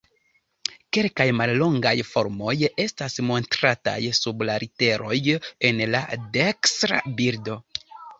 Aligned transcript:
Kelkaj 0.95 1.25
mallongaj 1.39 1.91
formoj 2.11 2.55
estas 2.85 3.17
montrataj 3.27 3.97
sub 4.21 4.41
la 4.51 4.55
literoj 4.63 5.19
en 5.69 5.83
la 5.97 6.01
dekstra 6.39 7.01
bildo. 7.21 7.59